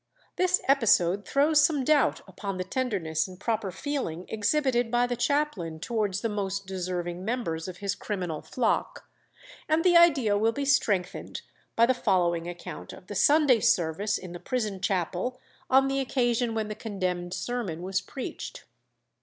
This 0.35 0.63
episode 0.67 1.27
throws 1.27 1.61
some 1.63 1.83
doubt 1.83 2.21
upon 2.27 2.57
the 2.57 2.63
tenderness 2.63 3.27
and 3.27 3.39
proper 3.39 3.69
feeling 3.69 4.25
exhibited 4.29 4.89
by 4.89 5.05
the 5.05 5.15
chaplain 5.15 5.79
towards 5.79 6.21
the 6.21 6.27
most 6.27 6.65
deserving 6.65 7.23
members 7.23 7.67
of 7.67 7.77
his 7.77 7.93
criminal 7.93 8.41
flock; 8.41 9.07
and 9.69 9.83
the 9.83 9.95
idea 9.95 10.39
will 10.39 10.53
be 10.53 10.65
strengthened 10.65 11.43
by 11.75 11.85
the 11.85 11.93
following 11.93 12.47
account 12.49 12.93
of 12.93 13.05
the 13.05 13.13
Sunday 13.13 13.59
service 13.59 14.17
in 14.17 14.31
the 14.31 14.39
prison 14.39 14.81
chapel 14.81 15.39
on 15.69 15.87
the 15.87 15.99
occasion 15.99 16.55
when 16.55 16.67
the 16.67 16.73
condemned 16.73 17.35
sermon 17.35 17.83
was 17.83 18.01
preached. 18.01 18.63